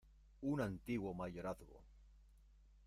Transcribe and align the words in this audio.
¡un 0.51 0.61
antiguo 0.61 1.13
mayorazgo! 1.13 1.83